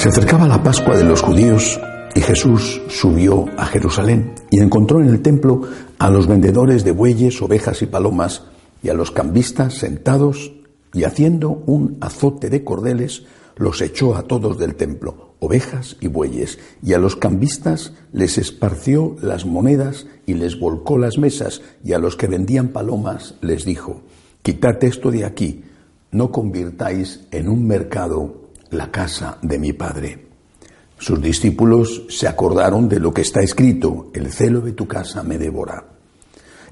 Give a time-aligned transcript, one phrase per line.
[0.00, 1.78] Se acercaba la Pascua de los judíos
[2.14, 5.60] y Jesús subió a Jerusalén y encontró en el templo
[5.98, 8.44] a los vendedores de bueyes, ovejas y palomas
[8.82, 10.52] y a los cambistas sentados
[10.94, 13.24] y haciendo un azote de cordeles
[13.56, 19.16] los echó a todos del templo, ovejas y bueyes, y a los cambistas les esparció
[19.20, 24.00] las monedas y les volcó las mesas, y a los que vendían palomas les dijo,
[24.40, 25.62] quitad esto de aquí,
[26.10, 28.39] no convirtáis en un mercado
[28.70, 30.26] la casa de mi Padre.
[30.98, 35.38] Sus discípulos se acordaron de lo que está escrito, el celo de tu casa me
[35.38, 35.84] devora.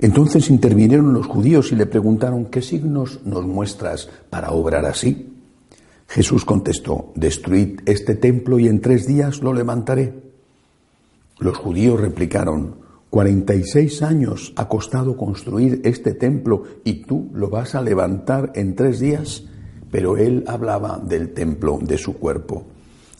[0.00, 5.34] Entonces intervinieron los judíos y le preguntaron, ¿qué signos nos muestras para obrar así?
[6.06, 10.14] Jesús contestó, destruid este templo y en tres días lo levantaré.
[11.38, 12.76] Los judíos replicaron,
[13.10, 18.52] cuarenta y seis años ha costado construir este templo y tú lo vas a levantar
[18.54, 19.44] en tres días
[19.90, 22.66] pero él hablaba del templo de su cuerpo.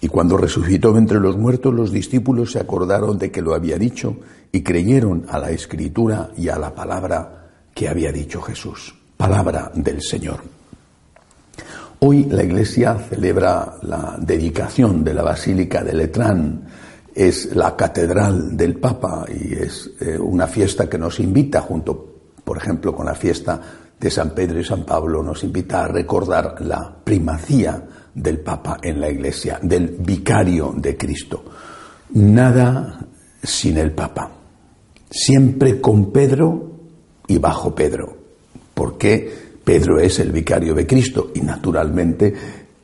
[0.00, 4.16] Y cuando resucitó entre los muertos, los discípulos se acordaron de que lo había dicho
[4.52, 8.94] y creyeron a la escritura y a la palabra que había dicho Jesús.
[9.16, 10.40] Palabra del Señor.
[12.00, 16.66] Hoy la Iglesia celebra la dedicación de la Basílica de Letrán.
[17.14, 22.58] Es la catedral del Papa y es eh, una fiesta que nos invita junto, por
[22.58, 23.60] ejemplo, con la fiesta
[23.98, 27.82] de San Pedro y San Pablo nos invita a recordar la primacía
[28.14, 31.44] del Papa en la Iglesia, del vicario de Cristo.
[32.10, 33.06] Nada
[33.42, 34.30] sin el Papa.
[35.10, 36.70] Siempre con Pedro
[37.26, 38.16] y bajo Pedro.
[38.74, 39.32] Porque
[39.64, 42.34] Pedro es el vicario de Cristo y naturalmente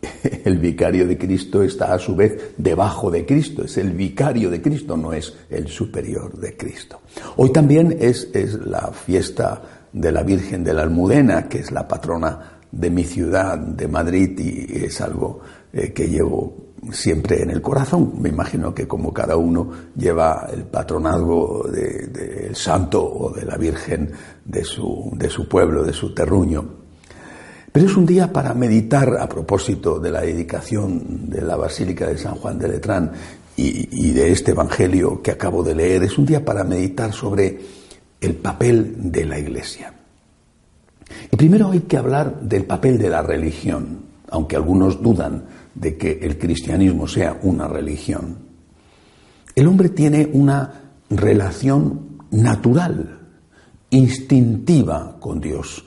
[0.44, 4.62] el vicario de Cristo está a su vez debajo de Cristo, es el vicario de
[4.62, 7.00] Cristo, no es el superior de Cristo.
[7.36, 11.86] Hoy también es, es la fiesta de la Virgen de la Almudena, que es la
[11.86, 15.40] patrona de mi ciudad, de Madrid, y es algo
[15.72, 18.12] eh, que llevo siempre en el corazón.
[18.20, 24.10] Me imagino que como cada uno lleva el patronazgo del santo o de la Virgen
[24.44, 26.78] de su, de su pueblo, de su terruño.
[27.72, 32.18] Pero es un día para meditar a propósito de la dedicación de la Basílica de
[32.18, 33.12] San Juan de Letrán
[33.56, 36.04] y de este Evangelio que acabo de leer.
[36.04, 37.58] Es un día para meditar sobre
[38.20, 39.92] el papel de la Iglesia.
[41.30, 46.18] Y primero hay que hablar del papel de la religión, aunque algunos dudan de que
[46.22, 48.36] el cristianismo sea una religión.
[49.54, 53.18] El hombre tiene una relación natural,
[53.90, 55.84] instintiva con Dios.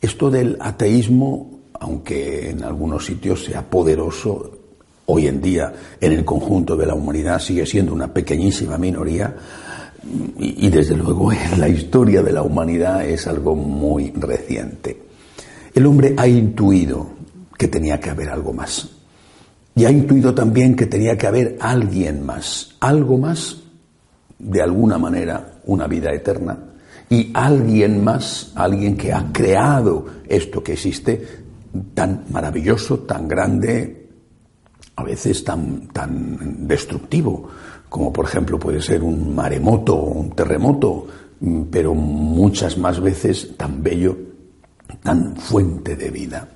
[0.00, 4.58] Esto del ateísmo, aunque en algunos sitios sea poderoso,
[5.06, 9.36] hoy en día en el conjunto de la humanidad sigue siendo una pequeñísima minoría,
[10.38, 15.02] y, desde luego la historia de la humanidad es algo muy reciente.
[15.74, 17.10] El hombre ha intuido
[17.58, 18.90] que tenía que haber algo más.
[19.74, 23.58] Y ha intuido también que tenía que haber alguien más, algo más,
[24.38, 26.58] de alguna manera, una vida eterna.
[27.10, 31.22] Y alguien más, alguien que ha creado esto que existe,
[31.92, 34.08] tan maravilloso, tan grande,
[34.96, 37.48] a veces tan, tan destructivo,
[37.88, 41.06] como por ejemplo puede ser un maremoto o un terremoto,
[41.40, 44.16] mm, pero muchas más veces tan bello,
[45.02, 46.48] tan fuente de vida.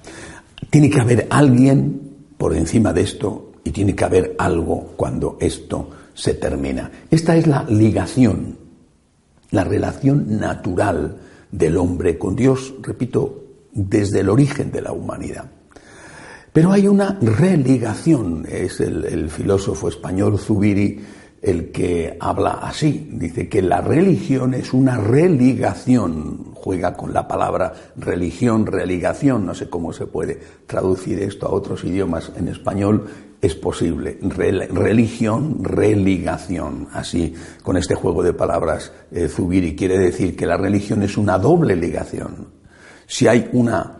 [0.68, 2.00] Tiene que haber alguien
[2.36, 6.90] por encima de esto y tiene que haber algo cuando esto se termina.
[7.10, 8.58] Esta es la ligación,
[9.50, 11.16] la relación natural
[11.50, 15.50] del hombre con Dios, repito, desde el origen de la humanidad.
[16.52, 21.00] Pero hay una religación, es el, el filósofo español Zubiri
[21.42, 23.08] el que habla así.
[23.12, 29.70] Dice que la religión es una religación, juega con la palabra religión, religación, no sé
[29.70, 33.06] cómo se puede traducir esto a otros idiomas en español,
[33.40, 34.18] es posible.
[34.20, 41.02] religión, religación, así con este juego de palabras eh, Zubiri quiere decir que la religión
[41.02, 42.48] es una doble ligación.
[43.06, 43.96] Si hay una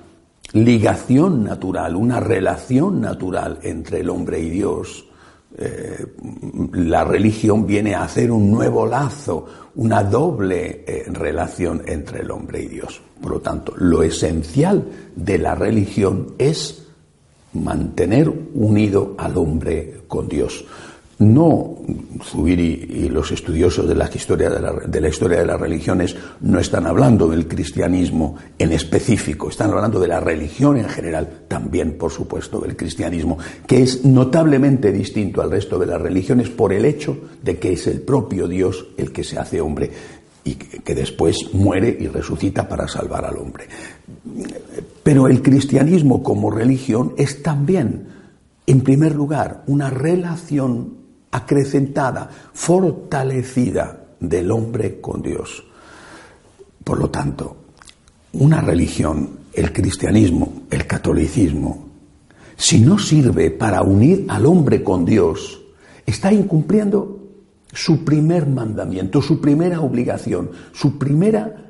[0.52, 5.09] ligación natural, una relación natural entre el hombre y Dios,
[5.58, 6.06] eh,
[6.74, 12.62] la religión viene a hacer un nuevo lazo, una doble eh, relación entre el hombre
[12.62, 13.00] y Dios.
[13.20, 14.84] Por lo tanto, lo esencial
[15.16, 16.86] de la religión es
[17.52, 20.64] mantener unido al hombre con Dios.
[21.20, 21.76] No,
[22.24, 26.16] Zubiri y los estudiosos de la, historia de, la, de la historia de las religiones
[26.40, 31.98] no están hablando del cristianismo en específico, están hablando de la religión en general, también
[31.98, 33.36] por supuesto del cristianismo,
[33.66, 37.86] que es notablemente distinto al resto de las religiones por el hecho de que es
[37.86, 39.90] el propio Dios el que se hace hombre
[40.42, 43.66] y que después muere y resucita para salvar al hombre.
[45.02, 48.08] Pero el cristianismo como religión es también
[48.66, 50.99] En primer lugar, una relación
[51.30, 55.64] acrecentada, fortalecida del hombre con Dios.
[56.84, 57.56] Por lo tanto,
[58.32, 61.88] una religión, el cristianismo, el catolicismo,
[62.56, 65.62] si no sirve para unir al hombre con Dios,
[66.04, 67.20] está incumpliendo
[67.72, 71.69] su primer mandamiento, su primera obligación, su, primera,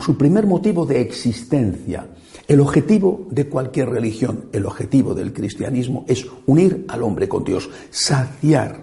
[0.00, 2.08] su primer motivo de existencia.
[2.48, 7.68] El objetivo de cualquier religión, el objetivo del cristianismo es unir al hombre con Dios,
[7.90, 8.80] saciar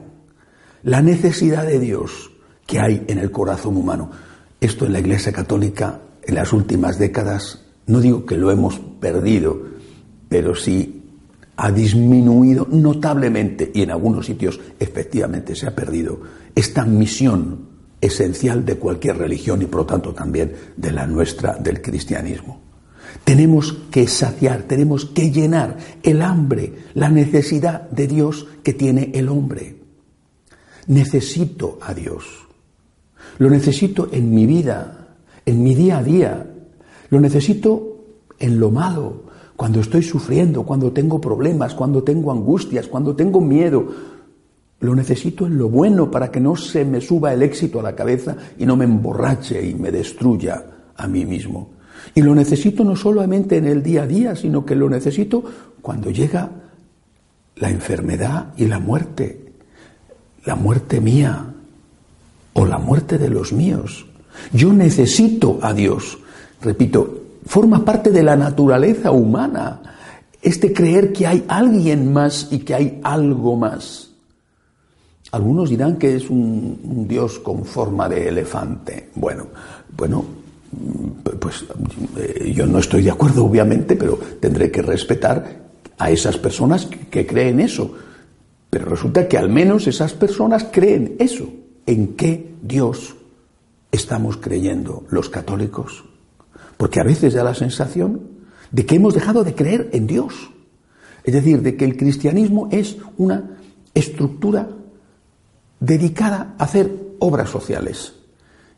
[0.84, 2.31] la necesidad de Dios
[2.68, 4.12] que hay en el corazón humano.
[4.60, 9.62] Esto en la Iglesia Católica en las últimas décadas, no digo que lo hemos perdido,
[10.30, 11.01] pero sí
[11.56, 16.19] ha disminuido notablemente y en algunos sitios efectivamente se ha perdido
[16.56, 17.72] esta misión
[18.03, 22.61] esencial de cualquier religión y por lo tanto también de la nuestra, del cristianismo.
[23.23, 29.29] Tenemos que saciar, tenemos que llenar el hambre, la necesidad de Dios que tiene el
[29.29, 29.77] hombre.
[30.88, 32.25] Necesito a Dios.
[33.38, 35.15] Lo necesito en mi vida,
[35.45, 36.51] en mi día a día.
[37.09, 38.03] Lo necesito
[38.39, 39.23] en lo malo,
[39.56, 43.88] cuando estoy sufriendo, cuando tengo problemas, cuando tengo angustias, cuando tengo miedo.
[44.83, 47.95] Lo necesito en lo bueno para que no se me suba el éxito a la
[47.95, 50.62] cabeza y no me emborrache y me destruya
[50.97, 51.69] a mí mismo.
[52.13, 55.41] Y lo necesito no solamente en el día a día, sino que lo necesito
[55.81, 56.50] cuando llega
[57.56, 59.53] la enfermedad y la muerte,
[60.44, 61.45] la muerte mía
[62.51, 64.06] o la muerte de los míos.
[64.51, 66.18] Yo necesito a Dios.
[66.62, 69.81] Repito, forma parte de la naturaleza humana,
[70.41, 74.12] este creer que hay alguien más y que hay algo más.
[75.33, 79.09] Algunos dirán que es un, Dios con forma de elefante.
[79.15, 79.47] Bueno,
[79.97, 80.24] bueno,
[81.39, 81.65] pues
[82.18, 85.63] eh, yo no estoy de acuerdo, obviamente, pero tendré que respetar
[85.97, 87.95] a esas personas que creen eso.
[88.69, 91.50] Pero resulta que al menos esas personas creen eso.
[91.88, 93.15] ¿En qué Dios
[93.91, 96.06] estamos creyendo los católicos?
[96.77, 98.21] Porque a veces da la sensación
[98.69, 100.51] de que hemos dejado de creer en Dios.
[101.24, 103.57] Es decir, de que el cristianismo es una
[103.95, 104.69] estructura
[105.83, 106.89] dedicada a hacer
[107.19, 108.13] obras sociales.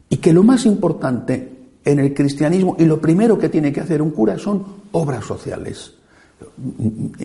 [0.09, 1.51] Y que lo más importante
[1.83, 5.93] en el cristianismo y lo primero que tiene que hacer un cura son obras sociales.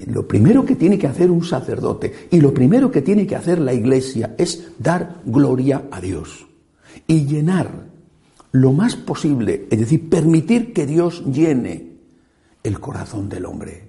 [0.07, 3.59] Lo primero que tiene que hacer un sacerdote y lo primero que tiene que hacer
[3.59, 6.47] la iglesia es dar gloria a Dios
[7.07, 7.89] y llenar
[8.53, 11.93] lo más posible, es decir, permitir que Dios llene
[12.63, 13.89] el corazón del hombre,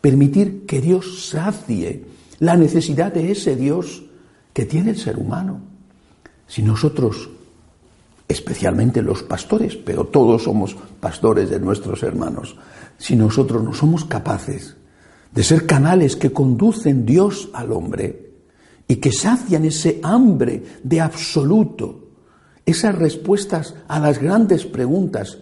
[0.00, 2.04] permitir que Dios sacie
[2.38, 4.04] la necesidad de ese Dios
[4.52, 5.60] que tiene el ser humano.
[6.46, 7.28] Si nosotros,
[8.26, 12.56] especialmente los pastores, pero todos somos pastores de nuestros hermanos,
[12.98, 14.76] si nosotros no somos capaces
[15.32, 18.30] de ser canales que conducen Dios al hombre
[18.88, 22.08] y que sacian ese hambre de absoluto,
[22.66, 25.38] esas respuestas a las grandes preguntas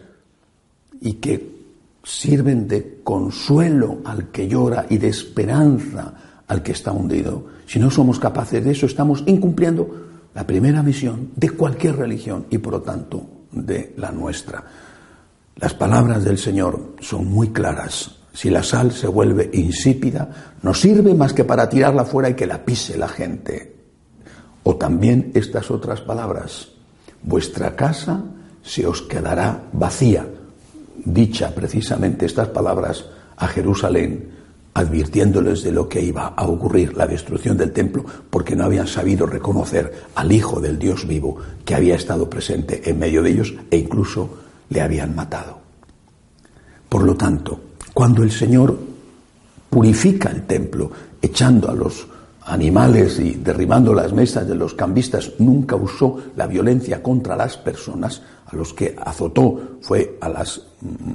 [1.00, 1.58] y que
[2.04, 6.14] sirven de consuelo al que llora y de esperanza
[6.48, 7.46] al que está hundido.
[7.66, 12.58] Si no somos capaces de eso, estamos incumpliendo la primera misión de cualquier religión y
[12.58, 14.64] por lo tanto de la nuestra.
[15.56, 18.16] Las palabras del Señor son muy claras.
[18.32, 22.46] Si la sal se vuelve insípida, no sirve más que para tirarla fuera y que
[22.46, 23.76] la pise la gente.
[24.62, 26.68] O también estas otras palabras
[27.22, 28.22] vuestra casa
[28.62, 30.26] se os quedará vacía.
[31.04, 33.06] Dicha precisamente estas palabras
[33.36, 34.37] a Jerusalén,
[34.74, 39.26] advirtiéndoles de lo que iba a ocurrir, la destrucción del templo, porque no habían sabido
[39.26, 43.78] reconocer al Hijo del Dios vivo que había estado presente en medio de ellos e
[43.78, 44.38] incluso
[44.70, 45.58] le habían matado.
[46.88, 47.60] Por lo tanto,
[47.92, 48.78] cuando el Señor
[49.68, 52.06] purifica el templo, echando a los
[52.48, 58.22] animales y derribando las mesas de los cambistas, nunca usó la violencia contra las personas,
[58.46, 60.62] a los que azotó fue a, las,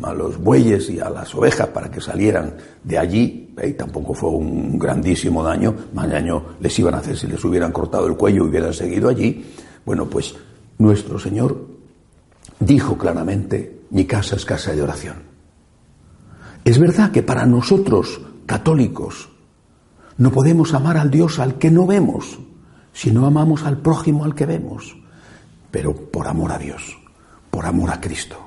[0.03, 4.29] a los bueyes y a las ovejas para que salieran de allí, y tampoco fue
[4.29, 8.45] un grandísimo daño, más daño les iban a hacer si les hubieran cortado el cuello
[8.45, 9.43] y hubieran seguido allí.
[9.85, 10.35] Bueno, pues
[10.77, 11.67] nuestro Señor
[12.59, 15.15] dijo claramente, mi casa es casa de oración.
[16.63, 19.29] Es verdad que para nosotros, católicos,
[20.17, 22.39] no podemos amar al Dios al que no vemos,
[22.93, 24.95] si no amamos al prójimo al que vemos,
[25.71, 26.97] pero por amor a Dios,
[27.49, 28.37] por amor a Cristo,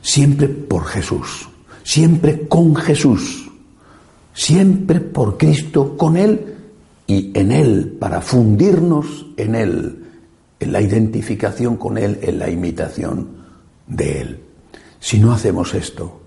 [0.00, 1.48] siempre por Jesús,
[1.82, 3.50] siempre con Jesús,
[4.32, 6.54] siempre por Cristo, con Él
[7.06, 10.04] y en Él, para fundirnos en Él,
[10.60, 13.28] en la identificación con Él, en la imitación
[13.86, 14.40] de Él.
[15.00, 16.19] Si no hacemos esto,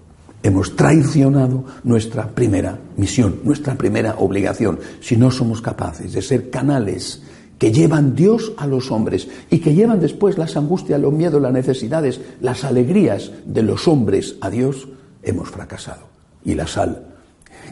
[0.44, 7.24] hemos traicionado nuestra primera misión, nuestra primera obligación, si no somos capaces de ser canales
[7.58, 11.54] que llevan Dios a los hombres y que llevan después las angustias, los miedos, las
[11.54, 14.90] necesidades, las alegrías de los hombres a Dios,
[15.24, 16.10] hemos fracasado.
[16.44, 17.06] Y la sal,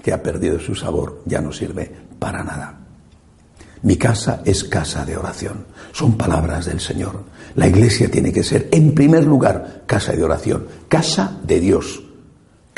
[0.01, 2.79] que ha perdido su sabor, ya no sirve para nada.
[3.83, 5.65] Mi casa es casa de oración.
[5.91, 7.23] Son palabras del Señor.
[7.55, 12.01] La iglesia tiene que ser, en primer lugar, casa de oración, casa de Dios,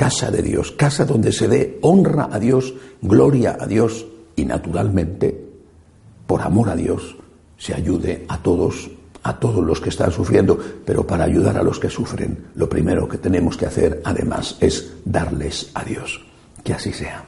[0.04, 4.06] casa de Dios, casa donde se dé honra a Dios, gloria a Dios
[4.36, 5.46] y naturalmente,
[6.28, 7.16] por amor a Dios,
[7.58, 8.92] se ayude a todos,
[9.24, 13.08] a todos los que están sufriendo, pero para ayudar a los que sufren, lo primero
[13.08, 16.20] que tenemos que hacer además es darles a Dios.
[16.66, 17.24] Que así sea.